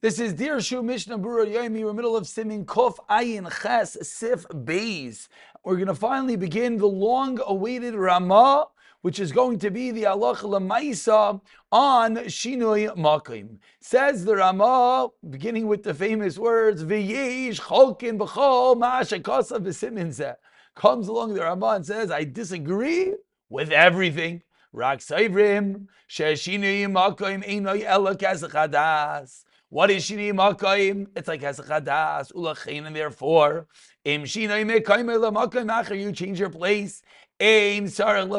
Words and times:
This 0.00 0.20
is 0.20 0.32
Dirshu 0.32 0.84
Mishnah 0.84 1.18
Berurah 1.18 1.52
Yomi. 1.52 1.84
We're 1.84 1.92
middle 1.92 2.16
of 2.16 2.28
Simin 2.28 2.64
Kof 2.64 2.98
Ayin 3.10 3.50
Ches 3.62 3.96
Sif 4.00 4.46
Beis. 4.46 5.26
We're 5.64 5.74
going 5.74 5.88
to 5.88 5.94
finally 5.96 6.36
begin 6.36 6.78
the 6.78 6.86
long-awaited 6.86 7.96
Ramah, 7.96 8.68
which 9.02 9.18
is 9.18 9.32
going 9.32 9.58
to 9.58 9.70
be 9.70 9.90
the 9.90 10.06
Allah 10.06 10.36
Lamaisa 10.36 11.40
on 11.72 12.14
Shinui 12.14 12.96
Makim. 12.96 13.56
Says 13.80 14.24
the 14.24 14.36
Ramah, 14.36 15.08
beginning 15.30 15.66
with 15.66 15.82
the 15.82 15.94
famous 15.94 16.38
words, 16.38 16.84
V'yesh 16.84 17.58
Cholkin 17.60 18.20
B'chol 18.20 18.76
Ma'ashakasa 18.76 19.58
V'simin 19.58 20.36
Comes 20.76 21.08
along 21.08 21.34
the 21.34 21.40
Ramah 21.40 21.70
and 21.70 21.84
says, 21.84 22.12
I 22.12 22.22
disagree 22.22 23.14
with 23.48 23.72
everything. 23.72 24.44
Rak 24.72 25.00
Saivrim, 25.00 25.88
Sheshinui 26.08 26.86
Makim 26.86 27.44
Einoi 27.44 27.82
Ela 27.82 28.14
Chadas. 28.14 29.42
What 29.70 29.90
is 29.90 30.04
shini 30.04 30.32
makayim? 30.32 31.08
It's 31.14 31.28
like 31.28 31.42
hasachadas 31.42 32.32
ulachin, 32.32 32.86
and 32.86 32.96
therefore 32.96 33.66
im 34.02 34.22
shinay 34.24 34.64
mekayim 34.64 35.14
lemakayim 35.14 35.66
acher. 35.66 36.00
You 36.00 36.10
change 36.10 36.40
your 36.40 36.48
place. 36.48 37.02
Masharoy 37.38 38.30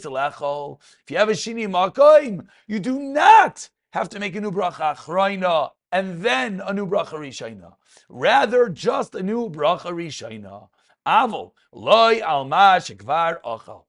tzalechol. 0.00 0.78
If 1.02 1.10
you 1.10 1.16
have 1.16 1.28
a 1.28 1.32
shini 1.32 1.66
makayim, 1.66 2.46
you 2.68 2.78
do 2.78 3.00
not 3.00 3.68
have 3.92 4.08
to 4.10 4.20
make 4.20 4.36
a 4.36 4.40
new 4.40 4.52
bracha 4.52 4.94
achrayna 4.94 5.70
and 5.90 6.22
then 6.22 6.62
a 6.64 6.72
new 6.72 6.86
bracha 6.86 7.14
rishayna. 7.14 7.74
Rather, 8.08 8.68
just 8.68 9.16
a 9.16 9.24
new 9.24 9.50
bracha 9.50 9.90
rishayna. 9.90 10.68
Avol 11.04 11.50
loy 11.72 12.20
alma 12.22 12.78
shekvar 12.78 13.40
achal. 13.44 13.86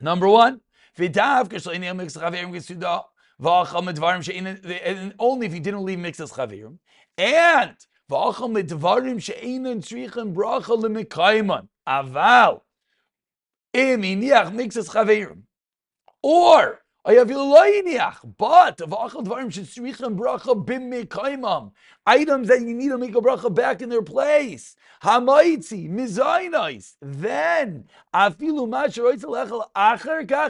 Number 0.00 0.28
one, 0.28 0.60
v'dav 0.96 1.48
k'shleini 1.48 1.96
mix 1.96 2.16
chaverim 2.16 2.52
gesudah 3.40 5.12
only 5.18 5.46
if 5.46 5.54
you 5.54 5.60
didn't 5.60 5.84
leave 5.84 5.98
mixes 5.98 6.32
chavirim, 6.32 6.78
and 7.16 7.76
aval 11.86 12.62
mixes 14.52 14.88
chavirim, 14.88 15.42
or 16.22 16.80
but 17.04 18.80
items 22.06 22.48
that 22.48 22.60
you 22.60 22.74
need 22.74 22.88
to 22.88 22.98
make 22.98 23.14
a 23.14 23.20
bracha 23.20 23.54
back 23.54 23.80
in 23.80 23.88
their 23.88 24.02
place. 24.02 24.76
Hamaitzi, 25.02 25.88
mizaynais. 25.90 26.96
Then 27.00 27.84
afilu 28.12 28.68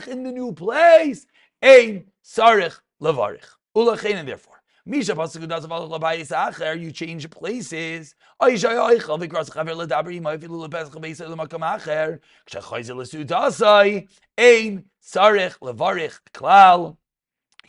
in 0.08 0.22
the 0.24 0.32
new 0.32 0.52
place. 0.52 1.26
Ein 1.62 2.04
sarich 2.24 2.78
levarich. 3.00 3.44
Ulachein, 3.76 4.14
and 4.14 4.28
therefore. 4.28 4.58
Misha. 4.86 5.14
You 6.78 6.90
change 6.92 7.30
places. 7.30 8.14
He 8.40 8.56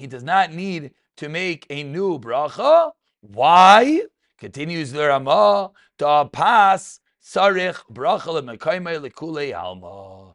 does 0.07 0.23
not 0.23 0.53
need 0.53 0.91
to 1.17 1.29
make 1.29 1.67
a 1.69 1.83
new 1.83 2.19
bracha. 2.19 2.91
Why? 3.19 4.01
Continues 4.37 4.91
the 4.93 5.07
Ramah. 5.07 5.71
To 5.97 6.29
pass 6.31 7.01
sarich 7.29 7.77
bracha 7.91 8.31
lemekaymei 8.41 8.97
lekulei 8.99 9.53
alma 9.53 10.33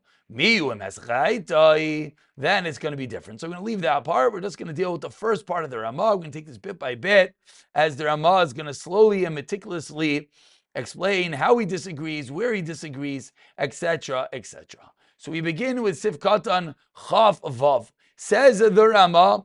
then 2.37 2.67
it's 2.67 2.79
going 2.79 2.93
to 2.93 2.97
be 2.97 3.07
different. 3.07 3.41
So 3.41 3.47
we're 3.47 3.55
going 3.55 3.63
to 3.63 3.67
leave 3.67 3.83
that 3.83 4.05
part. 4.05 4.33
We're 4.33 4.41
just 4.41 4.59
going 4.59 4.69
to 4.69 4.75
deal 4.75 4.93
with 4.93 5.03
the 5.03 5.11
first 5.11 5.47
part 5.47 5.65
of 5.65 5.71
the 5.71 5.79
Ramah. 5.79 6.03
We're 6.03 6.17
going 6.17 6.33
to 6.33 6.39
take 6.39 6.47
this 6.47 6.59
bit 6.59 6.79
by 6.79 6.95
bit 6.95 7.35
as 7.75 7.97
the 7.97 8.07
Ramah 8.07 8.39
is 8.39 8.53
going 8.53 8.67
to 8.67 8.75
slowly 8.75 9.27
and 9.27 9.35
meticulously 9.35 10.31
explain 10.75 11.33
how 11.33 11.59
he 11.59 11.67
disagrees, 11.67 12.33
where 12.33 12.55
he 12.55 12.63
disagrees, 12.63 13.33
etc., 13.59 14.29
etc. 14.33 14.91
So 15.19 15.31
we 15.31 15.41
begin 15.41 15.83
with 15.83 16.01
Sifkatan 16.01 16.75
Chaf 17.09 17.41
Vav. 17.43 17.91
Says 18.17 18.59
the 18.61 18.71
Ramah, 18.71 19.45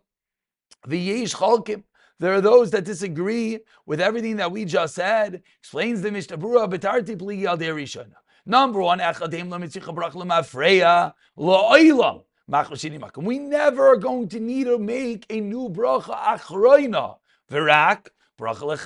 the 0.87 0.97
Yesh 0.97 1.35
Chalkim. 1.35 1.83
There 2.19 2.33
are 2.33 2.41
those 2.41 2.71
that 2.71 2.83
disagree 2.83 3.59
with 3.85 4.01
everything 4.01 4.35
that 4.37 4.51
we 4.51 4.65
just 4.65 4.95
said. 4.95 5.41
Explains 5.59 6.01
the 6.01 6.11
Mishnah 6.11 6.37
Berurah, 6.37 6.69
Betarti 6.69 7.17
Pli 7.17 7.47
Al 7.47 7.57
Derishana. 7.57 8.15
Number 8.45 8.81
one, 8.81 8.99
we 13.17 13.39
never 13.39 13.87
are 13.87 13.95
going 13.95 14.27
to 14.27 14.39
need 14.39 14.63
to 14.65 14.79
make 14.79 15.25
a 15.29 15.39
new 15.39 15.69
bracha 15.69 16.17
achroina. 16.17 17.17
Virak, 17.49 18.07
bracha 18.39 18.77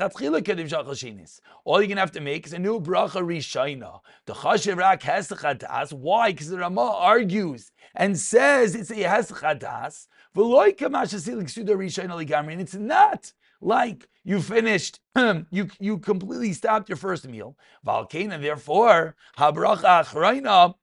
shachashinis. 0.67 1.39
All 1.63 1.81
you're 1.81 1.95
to 1.95 2.01
have 2.01 2.11
to 2.13 2.21
make 2.21 2.45
is 2.47 2.53
a 2.53 2.59
new 2.59 2.79
bracha 2.79 3.21
rishayna. 3.21 3.99
The 4.25 4.33
chashirak 4.33 5.03
has 5.03 5.29
chadas. 5.29 5.93
Why? 5.93 6.31
Because 6.31 6.49
the 6.49 6.57
Rama 6.57 6.81
argues 6.81 7.71
and 7.95 8.19
says 8.19 8.75
it's 8.75 8.91
a 8.91 9.01
has 9.03 9.29
chadas. 9.31 10.07
V'loy 10.35 10.75
kamashasilik 10.75 11.49
suda 11.49 11.75
rishayna 11.75 12.25
ligamri. 12.25 12.53
And 12.53 12.61
it's 12.61 12.73
not 12.73 13.31
like 13.61 14.09
you 14.23 14.41
finished, 14.41 14.99
you 15.15 15.69
you 15.79 15.99
completely 15.99 16.53
stopped 16.53 16.89
your 16.89 16.97
first 16.97 17.27
meal. 17.27 17.55
Valkena, 17.85 18.41
therefore, 18.41 19.15
habracha 19.37 20.03
achraina, 20.03 20.73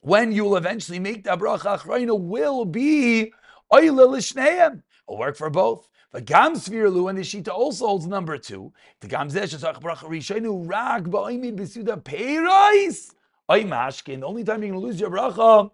when 0.00 0.32
you 0.32 0.44
will 0.44 0.56
eventually 0.56 0.98
make 0.98 1.24
the 1.24 1.30
bracha 1.30 1.78
achraina, 1.78 2.18
will 2.18 2.64
be 2.64 3.32
lishneim. 3.72 4.82
Will 5.06 5.18
work 5.18 5.36
for 5.36 5.50
both. 5.50 5.88
The 6.12 6.20
gam 6.20 6.54
svirlu 6.54 7.08
and 7.08 7.18
the 7.18 7.22
shita 7.22 7.48
also 7.48 7.86
holds 7.86 8.06
number 8.06 8.38
two. 8.38 8.72
The 9.00 9.08
gam 9.08 9.28
zesh 9.28 9.58
bracha 9.80 10.04
rishenu 10.04 10.68
rag 10.68 11.10
ba'imid 11.10 11.56
b'suda 11.56 12.02
peirais. 12.02 13.10
Oy 13.50 13.64
mashkin. 13.64 14.20
The 14.20 14.26
only 14.26 14.44
time 14.44 14.62
you're 14.62 14.72
going 14.72 14.80
to 14.80 14.86
lose 14.86 15.00
your 15.00 15.10
bracha 15.10 15.70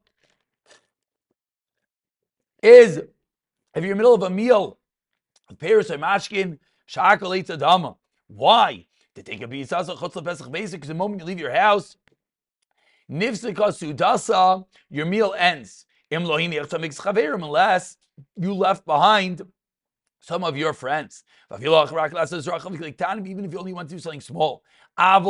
is 2.62 2.96
if 2.96 3.06
you're 3.74 3.84
in 3.84 3.90
the 3.90 3.94
middle 3.96 4.14
of 4.14 4.22
a 4.22 4.30
meal 4.30 4.78
Paris 5.58 5.90
or 5.90 5.98
Mashkin, 5.98 6.58
Shakal 6.88 7.58
Dama. 7.58 7.96
Why? 8.28 8.86
To 9.14 9.22
take 9.22 9.42
a 9.42 9.46
B'yisasa 9.46 9.96
Chutz 9.96 10.24
Pesach 10.24 10.50
basic, 10.50 10.80
because 10.80 10.88
the 10.88 10.94
moment 10.94 11.20
you 11.20 11.26
leave 11.26 11.40
your 11.40 11.52
house, 11.52 11.96
Nifsika 13.10 13.68
Sudasa, 13.68 14.64
your 14.88 15.06
meal 15.06 15.34
ends. 15.36 15.86
Im 16.10 16.24
Lohini 16.24 16.58
unless 17.34 17.96
you 18.36 18.54
left 18.54 18.84
behind 18.84 19.42
some 20.20 20.44
of 20.44 20.56
your 20.56 20.72
friends. 20.72 21.24
Even 21.52 21.84
if 23.44 23.52
you 23.52 23.58
only 23.58 23.72
want 23.72 23.88
to 23.88 23.94
do 23.94 23.98
something 23.98 24.20
small. 24.20 24.62
The 24.96 25.20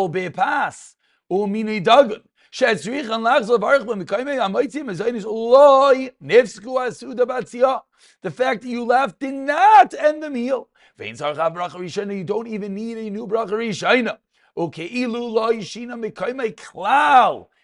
fact 8.30 8.62
that 8.62 8.68
you 8.68 8.84
left 8.84 9.20
did 9.20 9.34
not 9.34 9.94
end 9.94 10.22
the 10.22 10.30
meal. 10.30 10.68
You 10.98 12.24
don't 12.24 12.48
even 12.48 12.74
need 12.74 12.98
a 12.98 13.10
new 13.10 13.26
bracha 13.26 13.52
rishayna. 13.52 14.18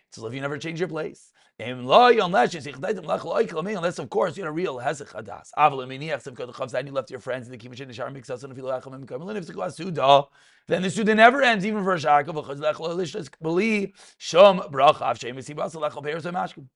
It's 0.09 0.19
as 0.19 0.25
if 0.25 0.35
you 0.35 0.41
never 0.41 0.59
change 0.59 0.79
your 0.79 0.89
place. 0.89 1.33
Unless, 1.59 2.59
of 3.99 4.11
course 4.11 4.37
you're 4.37 4.49
a 4.49 4.53
real 4.53 4.77
hezek 4.77 5.09
hadas. 5.15 5.51
And 6.75 6.87
you 6.87 6.93
left 6.93 7.11
your 7.11 7.21
friends 7.21 7.47
in 7.47 7.53
the 7.53 7.57
kibbutz 7.57 7.81
in 7.81 7.89
the 7.89 7.95
shar 7.95 8.11
mixas 8.11 8.45
and 8.45 8.53
if 8.53 8.59
you 8.59 8.65
lachem 8.65 10.27
then 10.69 10.83
the 10.83 10.91
suda 10.91 11.15
never 11.15 11.41
ends 11.41 11.65
even 11.65 11.83
for 11.83 11.95
a 11.95 11.97
shakav. 11.97 13.33
Believe 13.41 13.93
shom 14.21 14.71
bracha 14.71 15.01
av 15.01 15.19
shem 15.19 15.37
esibas 15.37 15.75
lechol 15.75 16.03
peiros 16.05 16.31
mashkim. 16.31 16.67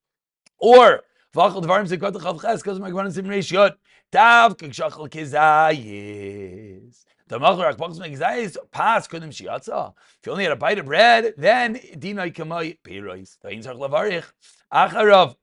Or 0.58 1.02
v'achol 1.34 1.62
dvarim 1.62 1.86
zekot 1.86 2.12
chav 2.14 2.40
ches 2.40 2.62
because 2.62 2.80
my 2.80 2.90
gvanim 2.90 3.12
sim 3.12 3.26
reish 3.26 3.52
yod 3.52 3.76
tav 4.10 4.56
kishachol 4.56 5.10
kezayis. 5.10 7.04
The 7.30 7.38
Macharak 7.38 7.76
Boxman 7.76 8.12
Gzais 8.12 8.56
pass 8.72 9.06
Kudim 9.06 9.28
Shiatza. 9.28 9.94
If 10.18 10.26
you 10.26 10.32
only 10.32 10.42
had 10.42 10.52
a 10.52 10.56
bite 10.56 10.80
of 10.80 10.86
bread, 10.86 11.34
then 11.38 11.76
Dinai 11.76 12.34
Kamai 12.34 12.78
Peiros. 12.82 13.36
Vain 13.44 13.62
Sach 13.62 13.76
Lavarich. 13.76 14.24
Acharav. 14.72 15.36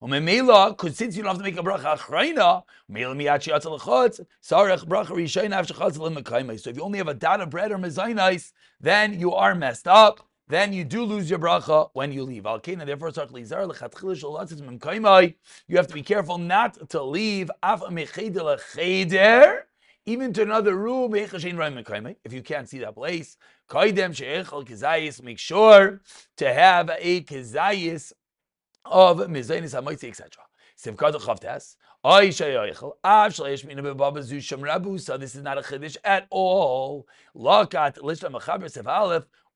Umemela, 0.00 0.68
because 0.68 0.96
since 0.96 1.16
you 1.16 1.24
don't 1.24 1.30
have 1.30 1.38
to 1.38 1.42
make 1.42 1.58
a 1.58 1.62
bracha 1.64 1.98
achrayna, 1.98 2.62
mela 2.88 3.16
miyat 3.16 3.42
shiatza 3.42 3.76
lechotz, 3.76 4.24
sarech 4.40 4.86
bracha 4.86 5.08
rishayna 5.08 5.56
av 5.56 5.66
shechatz 5.66 5.98
lemekaymai. 5.98 6.60
So 6.60 6.70
if 6.70 6.76
you 6.76 6.84
only 6.84 6.98
have 6.98 7.08
a 7.08 7.14
dot 7.14 7.40
of 7.40 7.50
bread 7.50 7.72
or 7.72 7.78
mezaynais, 7.78 8.52
then 8.80 9.18
you 9.18 9.34
are 9.34 9.56
messed 9.56 9.88
up. 9.88 10.24
Then 10.46 10.72
you 10.72 10.84
do 10.84 11.02
lose 11.02 11.28
your 11.28 11.40
bracha 11.40 11.90
when 11.94 12.12
you 12.12 12.22
leave. 12.22 12.44
Alkena, 12.44 12.86
therefore, 12.86 13.08
you 15.66 15.76
have 15.76 15.86
to 15.88 15.94
be 15.94 16.02
careful 16.02 16.38
not 16.38 16.90
to 16.90 17.02
leave 17.02 17.50
af 17.64 17.82
cheder 18.72 19.65
even 20.06 20.32
to 20.32 20.42
another 20.42 20.76
room, 20.76 21.14
eh, 21.16 21.26
eh? 21.32 22.14
if 22.24 22.32
you 22.32 22.42
can't 22.42 22.68
see 22.68 22.78
that 22.78 22.94
place, 22.94 23.36
make 23.72 25.38
sure 25.38 26.00
to 26.36 26.52
have 26.54 26.90
a 26.98 27.22
kezayis 27.22 28.12
of 28.84 29.18
mizaynis 29.18 29.74
hamoitzi, 29.74 30.08
etc. 30.08 30.30
Sivkata 30.78 31.20
Chavtes. 31.20 31.76
This 32.04 32.40
is 35.34 35.42
not 35.42 35.58
a 35.58 35.62
chiddush 35.62 35.96
at 36.04 36.26
all. 36.30 37.06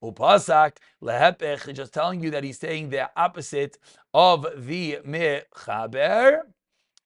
Upasak 0.03 0.77
lehepech. 1.03 1.75
Just 1.75 1.95
telling 1.95 2.21
you 2.23 2.31
that 2.31 2.43
he's 2.43 2.59
saying 2.59 2.91
the 2.91 3.09
opposite 3.17 3.77
of 4.13 4.47
the 4.57 4.99
mechaber. 5.07 6.41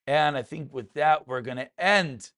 And 0.06 0.36
I 0.36 0.42
think 0.42 0.72
with 0.72 0.94
that 0.94 1.26
we're 1.26 1.42
going 1.42 1.56
to 1.56 1.68
end 1.78 2.30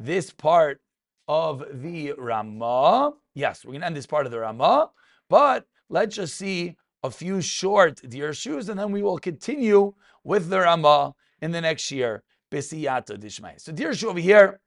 this 0.00 0.30
part 0.30 0.80
of 1.28 1.62
the 1.82 2.12
Ramah. 2.16 3.12
Yes, 3.34 3.64
we're 3.64 3.72
going 3.72 3.82
to 3.82 3.86
end 3.86 3.96
this 3.96 4.06
part 4.06 4.26
of 4.26 4.32
the 4.32 4.40
Ramah, 4.40 4.90
but 5.28 5.66
let's 5.88 6.16
just 6.16 6.36
see 6.36 6.76
a 7.02 7.10
few 7.10 7.40
short 7.40 8.00
Dirshus, 8.02 8.68
and 8.68 8.80
then 8.80 8.90
we 8.90 9.02
will 9.02 9.18
continue 9.18 9.92
with 10.24 10.48
the 10.48 10.60
Ramah 10.60 11.14
in 11.40 11.52
the 11.52 11.60
next 11.60 11.90
year. 11.90 12.22
Bisiyata 12.50 13.20
Dishmai. 13.20 13.54
So 13.58 13.72
Dirshu 13.72 14.04
over 14.04 14.18
here, 14.18 14.60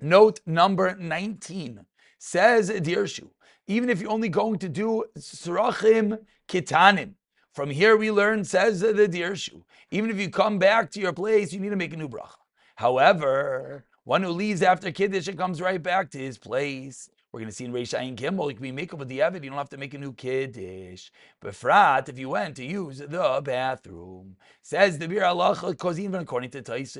note 0.00 0.40
number 0.44 0.94
19 0.96 1.80
says 2.18 2.70
Dirshu. 2.70 3.30
Even 3.68 3.88
if 3.88 4.00
you're 4.00 4.10
only 4.10 4.28
going 4.28 4.58
to 4.58 4.68
do 4.68 5.04
surachim 5.18 6.18
kitanim, 6.46 7.14
from 7.54 7.70
here 7.70 7.96
we 7.96 8.10
learn, 8.10 8.44
says 8.44 8.80
the 8.80 8.92
Dirshu. 8.92 9.62
Even 9.90 10.10
if 10.10 10.18
you 10.18 10.28
come 10.28 10.58
back 10.58 10.90
to 10.90 11.00
your 11.00 11.14
place, 11.14 11.54
you 11.54 11.60
need 11.60 11.70
to 11.70 11.76
make 11.76 11.94
a 11.94 11.96
new 11.96 12.08
bracha. 12.08 12.34
However, 12.74 13.86
one 14.06 14.22
who 14.22 14.30
leaves 14.30 14.62
after 14.62 14.92
Kiddush 14.92 15.26
and 15.26 15.36
comes 15.36 15.60
right 15.60 15.82
back 15.82 16.12
to 16.12 16.18
his 16.18 16.38
place. 16.38 17.10
We're 17.32 17.40
going 17.40 17.50
to 17.50 17.54
see 17.54 17.64
in 17.64 17.72
Reish 17.72 17.92
Ayin 17.92 18.16
Kimmel, 18.16 18.50
you 18.50 18.54
can 18.54 18.62
be 18.62 18.70
makeup 18.70 19.00
with 19.00 19.08
the 19.08 19.18
Evid, 19.18 19.42
you 19.42 19.50
don't 19.50 19.58
have 19.58 19.68
to 19.70 19.76
make 19.76 19.92
a 19.94 19.98
new 19.98 20.12
Kiddush. 20.12 21.10
But 21.40 21.56
Frat, 21.56 22.08
if 22.08 22.16
you 22.16 22.28
went 22.28 22.54
to 22.56 22.64
use 22.64 22.98
the 22.98 23.40
bathroom, 23.44 24.36
says 24.62 24.98
the 24.98 25.08
Bir 25.08 25.24
Allah, 25.24 25.58
because 25.60 25.98
even 25.98 26.20
according 26.20 26.50
to 26.50 26.62
shini 26.62 26.94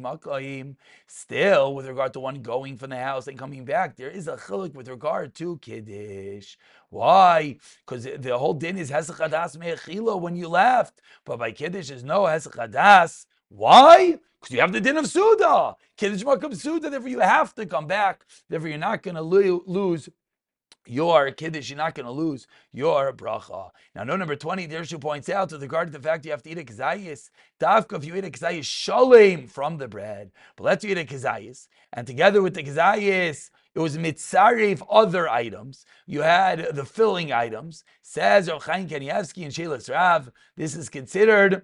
makayim. 0.00 0.74
Still, 1.06 1.74
with 1.76 1.86
regard 1.86 2.12
to 2.14 2.20
one 2.20 2.42
going 2.42 2.76
from 2.76 2.90
the 2.90 2.96
house 2.96 3.28
and 3.28 3.38
coming 3.38 3.64
back, 3.64 3.94
there 3.94 4.10
is 4.10 4.26
a 4.26 4.36
chiluk 4.36 4.74
with 4.74 4.88
regard 4.88 5.32
to 5.36 5.58
Kiddush. 5.58 6.56
Why? 6.90 7.58
Because 7.86 8.08
the 8.18 8.36
whole 8.36 8.54
din 8.54 8.78
is 8.78 8.90
Hesach 8.90 9.20
Hadas 9.20 9.56
Me'echila 9.56 10.20
when 10.20 10.34
you 10.34 10.48
left. 10.48 11.00
But 11.24 11.38
by 11.38 11.52
Kiddush, 11.52 11.88
there's 11.88 12.02
no 12.02 12.22
Hesach 12.22 12.56
Hadas 12.56 13.26
why? 13.48 14.18
Because 14.40 14.54
you 14.54 14.60
have 14.60 14.72
the 14.72 14.80
din 14.80 14.96
of 14.96 15.06
Suda. 15.06 15.76
Kiddush 15.96 16.22
Makam 16.22 16.54
Suda, 16.54 16.90
therefore 16.90 17.08
you 17.08 17.20
have 17.20 17.54
to 17.54 17.66
come 17.66 17.86
back. 17.86 18.24
Therefore 18.48 18.68
you're 18.68 18.78
not 18.78 19.02
going 19.02 19.16
to 19.16 19.22
lo- 19.22 19.62
lose 19.66 20.08
your 20.86 21.30
kiddush, 21.32 21.70
you're 21.70 21.76
not 21.76 21.94
going 21.94 22.06
to 22.06 22.12
lose 22.12 22.46
your 22.72 23.12
bracha. 23.12 23.70
Now, 23.94 24.04
note 24.04 24.18
number 24.18 24.36
20, 24.36 24.68
Dirshu 24.68 25.00
points 25.00 25.28
out 25.28 25.50
with 25.50 25.62
regard 25.62 25.88
to 25.88 25.92
the 25.98 26.02
fact 26.02 26.24
you 26.24 26.30
have 26.30 26.42
to 26.44 26.50
eat 26.50 26.58
a 26.58 26.64
kazayis, 26.64 27.30
dafka, 27.60 27.96
if 27.96 28.04
you 28.04 28.14
eat 28.14 28.24
a 28.24 28.30
kazayis, 28.30 28.64
shalem 28.64 29.48
from 29.48 29.78
the 29.78 29.88
bread, 29.88 30.30
but 30.56 30.64
let's 30.64 30.84
eat 30.84 30.98
a 30.98 31.04
kazayis, 31.04 31.66
and 31.92 32.06
together 32.06 32.40
with 32.40 32.54
the 32.54 32.62
kazayis, 32.62 33.50
it 33.74 33.80
was 33.80 33.98
mitzaref 33.98 34.82
other 34.88 35.28
items. 35.28 35.84
You 36.06 36.22
had 36.22 36.74
the 36.74 36.86
filling 36.86 37.30
items. 37.30 37.84
Says 38.00 38.48
Rav 38.48 38.64
Chaim 38.64 38.88
Kanievsky 38.88 39.44
and 39.44 39.52
Shelas 39.52 39.92
Rav, 39.92 40.30
this 40.56 40.74
is 40.74 40.88
considered 40.88 41.62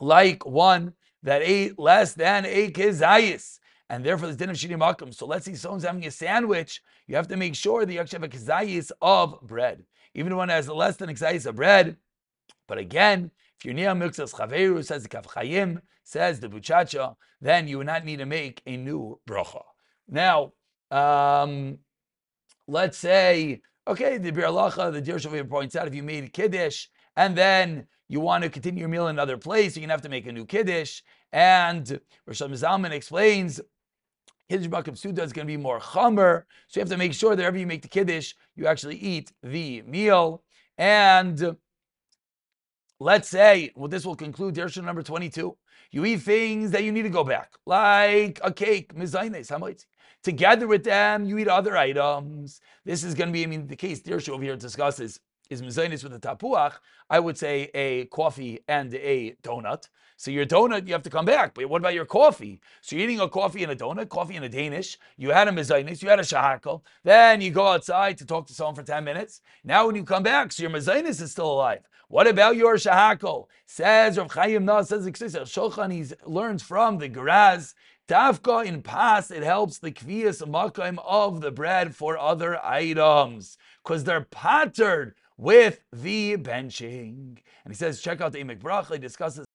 like 0.00 0.46
one 0.46 0.94
that 1.22 1.42
ate 1.42 1.78
less 1.78 2.14
than 2.14 2.44
a 2.46 2.70
kizayis. 2.70 3.58
And 3.90 4.04
therefore, 4.04 4.28
the 4.28 4.36
din 4.36 4.50
of 4.50 4.56
shini 4.56 4.78
makum. 4.78 5.14
So 5.14 5.26
let's 5.26 5.46
say 5.46 5.54
someone's 5.54 5.84
having 5.84 6.04
a 6.06 6.10
sandwich. 6.10 6.82
You 7.06 7.16
have 7.16 7.28
to 7.28 7.36
make 7.36 7.54
sure 7.54 7.86
that 7.86 7.92
you 7.92 8.00
actually 8.00 8.20
have 8.20 8.34
a 8.34 8.36
kizayis 8.36 8.90
of 9.00 9.40
bread. 9.42 9.82
Even 10.14 10.36
one 10.36 10.50
has 10.50 10.68
less 10.68 10.96
than 10.96 11.08
a 11.08 11.14
kizayis 11.14 11.46
of 11.46 11.56
bread. 11.56 11.96
But 12.66 12.78
again, 12.78 13.30
if 13.58 13.64
you're 13.64 13.74
near 13.74 13.90
Milksas 13.90 14.34
Chaveru, 14.34 14.84
says 14.84 15.02
the 15.02 15.08
Kaf 15.08 15.26
says 16.04 16.40
the 16.40 16.48
Buchacha, 16.48 17.16
then 17.40 17.68
you 17.68 17.78
would 17.78 17.86
not 17.86 18.04
need 18.04 18.18
to 18.18 18.26
make 18.26 18.62
a 18.66 18.76
new 18.76 19.20
bracha. 19.28 19.62
Now, 20.08 20.52
um, 20.90 21.78
let's 22.66 22.96
say, 22.96 23.60
okay, 23.86 24.18
the 24.18 24.30
Bir 24.30 24.50
the 24.50 25.02
Dir 25.02 25.44
points 25.44 25.76
out 25.76 25.86
if 25.86 25.94
you 25.94 26.02
made 26.02 26.32
Kiddush 26.32 26.86
and 27.16 27.36
then 27.36 27.86
you 28.08 28.20
want 28.20 28.42
to 28.42 28.50
continue 28.50 28.80
your 28.80 28.88
meal 28.88 29.08
in 29.08 29.16
another 29.16 29.36
place, 29.36 29.76
you're 29.76 29.82
going 29.82 29.88
to 29.88 29.94
have 29.94 30.02
to 30.02 30.08
make 30.08 30.26
a 30.26 30.32
new 30.32 30.46
Kiddush. 30.46 31.02
And 31.32 32.00
Rosh 32.26 32.40
Zalman 32.40 32.90
explains 32.90 33.60
Kiddush 34.48 34.68
Bakim 34.68 34.96
Suda 34.96 35.22
is 35.22 35.32
going 35.32 35.46
to 35.46 35.52
be 35.52 35.58
more 35.58 35.78
chamer. 35.78 36.44
So 36.68 36.78
you 36.78 36.80
have 36.80 36.88
to 36.88 36.96
make 36.96 37.12
sure 37.12 37.36
that 37.36 37.42
wherever 37.42 37.58
you 37.58 37.66
make 37.66 37.82
the 37.82 37.88
Kiddush, 37.88 38.32
you 38.56 38.66
actually 38.66 38.96
eat 38.96 39.32
the 39.42 39.82
meal. 39.82 40.42
And 40.78 41.56
let's 42.98 43.28
say, 43.28 43.72
well, 43.76 43.88
this 43.88 44.06
will 44.06 44.16
conclude 44.16 44.54
Dirshan 44.54 44.84
number 44.84 45.02
22. 45.02 45.56
You 45.90 46.04
eat 46.04 46.22
things 46.22 46.70
that 46.70 46.84
you 46.84 46.92
need 46.92 47.02
to 47.02 47.10
go 47.10 47.24
back, 47.24 47.52
like 47.66 48.40
a 48.42 48.52
cake, 48.52 48.94
mizaynes, 48.94 49.48
hamaitzi. 49.48 49.86
Together 50.22 50.66
with 50.66 50.82
them, 50.82 51.24
you 51.24 51.38
eat 51.38 51.48
other 51.48 51.76
items. 51.76 52.60
This 52.84 53.04
is 53.04 53.14
going 53.14 53.28
to 53.28 53.32
be, 53.32 53.44
I 53.44 53.46
mean, 53.46 53.66
the 53.66 53.76
case 53.76 54.02
Dirshu 54.02 54.30
over 54.30 54.42
here 54.42 54.56
discusses 54.56 55.20
is 55.50 55.62
mezainis 55.62 56.02
with 56.02 56.14
a 56.14 56.18
tapuach, 56.18 56.74
I 57.08 57.20
would 57.20 57.38
say 57.38 57.70
a 57.74 58.06
coffee 58.06 58.60
and 58.68 58.92
a 58.94 59.36
donut. 59.42 59.88
So 60.16 60.30
your 60.30 60.46
donut, 60.46 60.86
you 60.86 60.92
have 60.92 61.04
to 61.04 61.10
come 61.10 61.24
back. 61.24 61.54
But 61.54 61.68
what 61.68 61.80
about 61.80 61.94
your 61.94 62.04
coffee? 62.04 62.60
So 62.80 62.96
you're 62.96 63.04
eating 63.04 63.20
a 63.20 63.28
coffee 63.28 63.62
and 63.62 63.70
a 63.70 63.76
donut, 63.76 64.08
coffee 64.08 64.36
and 64.36 64.44
a 64.44 64.48
Danish. 64.48 64.98
You 65.16 65.30
had 65.30 65.46
a 65.48 65.52
mezainis, 65.52 66.02
you 66.02 66.08
had 66.08 66.18
a 66.18 66.24
shahakal. 66.24 66.82
Then 67.04 67.40
you 67.40 67.50
go 67.50 67.68
outside 67.68 68.18
to 68.18 68.26
talk 68.26 68.46
to 68.48 68.54
someone 68.54 68.74
for 68.74 68.82
10 68.82 69.04
minutes. 69.04 69.42
Now 69.62 69.86
when 69.86 69.94
you 69.94 70.04
come 70.04 70.24
back, 70.24 70.52
so 70.52 70.64
your 70.64 70.72
mezainis 70.72 71.22
is 71.22 71.30
still 71.30 71.52
alive. 71.52 71.88
What 72.08 72.26
about 72.26 72.56
your 72.56 72.74
shahakal? 72.76 73.46
Says 73.66 74.18
Rav 74.18 74.32
Chaim 74.32 74.64
Na, 74.64 74.82
says 74.82 75.06
Shulchan, 75.06 75.92
he 75.92 76.04
learns 76.24 76.62
from 76.62 76.98
the 76.98 77.08
Geraz. 77.08 77.74
Tafka 78.08 78.64
in 78.64 78.80
pas, 78.80 79.30
it 79.30 79.42
helps 79.42 79.78
the 79.78 79.92
kviyas 79.92 80.42
makam 80.48 80.98
of 81.04 81.42
the 81.42 81.50
bread 81.50 81.94
for 81.94 82.16
other 82.16 82.58
items 82.64 83.58
because 83.84 84.04
they're 84.04 84.22
patterned 84.22 85.12
with 85.38 85.80
the 85.92 86.36
benching. 86.36 87.38
And 87.64 87.68
he 87.68 87.74
says, 87.74 88.02
check 88.02 88.20
out 88.20 88.32
the 88.32 88.44
Emek 88.44 88.60
Bracha, 88.60 88.94
he 88.94 88.98
discusses. 88.98 89.46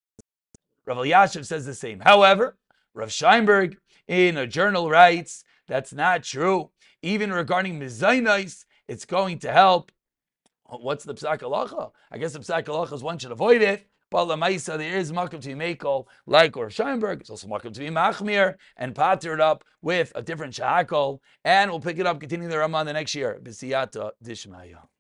Rav 0.86 0.98
Elyashiv 0.98 1.46
says 1.46 1.66
the 1.66 1.76
same. 1.76 2.00
However, 2.00 2.58
Rav 2.94 3.10
Scheinberg 3.10 3.78
in 4.08 4.38
a 4.38 4.48
journal 4.48 4.90
writes, 4.90 5.44
that's 5.68 5.94
not 5.94 6.24
true. 6.24 6.72
Even 7.02 7.32
regarding 7.32 7.80
Mizainais, 7.80 8.66
it's 8.88 9.06
going 9.06 9.40
to 9.40 9.52
help. 9.52 9.92
What's 10.66 11.04
the 11.04 11.14
Psak 11.14 11.40
Halacha? 11.40 11.92
I 12.12 12.18
guess 12.18 12.34
the 12.34 12.40
Psak 12.40 12.66
Halacha 12.66 12.94
is 12.94 13.04
one 13.04 13.18
should 13.18 13.32
avoid 13.32 13.62
it. 13.62 13.88
But 14.10 14.28
Lamaisa, 14.28 14.78
there 14.78 14.98
is 14.98 15.12
Makam 15.12 15.42
to 15.42 15.48
be 15.48 15.56
Makel, 15.56 16.06
like 16.28 16.56
or 16.56 16.68
Scheinberg. 16.68 17.22
It's 17.22 17.32
also 17.32 17.48
Makam 17.48 17.74
to 17.74 17.80
be 17.80 17.88
Machmir, 17.88 18.56
and 18.78 18.94
patter 18.94 19.34
it 19.34 19.42
up 19.42 19.64
with 19.82 20.12
a 20.14 20.22
different 20.22 20.54
Shahakol. 20.54 21.20
And 21.44 21.72
we'll 21.72 21.80
pick 21.80 21.98
it 21.98 22.06
up, 22.06 22.20
continuing 22.20 22.52
the 22.52 22.60
Ramah 22.60 22.86
the 22.86 22.94
next 22.94 23.16
year. 23.16 23.40
Bisiyata 23.42 24.12
Dishmaya. 24.24 24.84